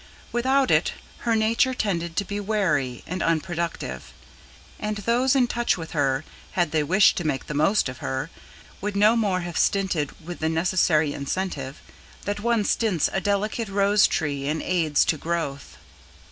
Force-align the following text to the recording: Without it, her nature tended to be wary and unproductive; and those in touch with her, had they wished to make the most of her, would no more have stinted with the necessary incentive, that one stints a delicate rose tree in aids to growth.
Without 0.31 0.71
it, 0.71 0.93
her 1.29 1.35
nature 1.35 1.75
tended 1.75 2.15
to 2.17 2.25
be 2.25 2.39
wary 2.39 3.03
and 3.05 3.21
unproductive; 3.21 4.11
and 4.79 4.97
those 4.97 5.35
in 5.35 5.45
touch 5.45 5.77
with 5.77 5.91
her, 5.91 6.25
had 6.53 6.71
they 6.71 6.81
wished 6.81 7.17
to 7.17 7.23
make 7.23 7.45
the 7.45 7.53
most 7.53 7.87
of 7.87 7.99
her, 7.99 8.31
would 8.81 8.95
no 8.95 9.15
more 9.15 9.41
have 9.41 9.59
stinted 9.59 10.19
with 10.25 10.39
the 10.39 10.49
necessary 10.49 11.13
incentive, 11.13 11.83
that 12.23 12.39
one 12.39 12.63
stints 12.65 13.11
a 13.13 13.21
delicate 13.21 13.69
rose 13.69 14.07
tree 14.07 14.47
in 14.47 14.59
aids 14.59 15.05
to 15.05 15.17
growth. 15.19 15.77